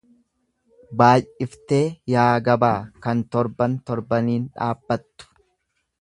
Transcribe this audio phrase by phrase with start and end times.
[1.01, 5.29] Baay'iftee yaa gabaa kan torban torbaniin dhaabbattu.